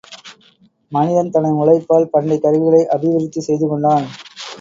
மனிதன் 0.91 1.29
தனது 1.29 1.55
உழைப்பால் 1.55 2.09
பண்டைக் 2.11 2.41
கருவிகளை 2.41 2.81
அபிவிருத்தி 2.87 3.41
செய்து 3.41 3.67
கொண்டான். 3.67 4.07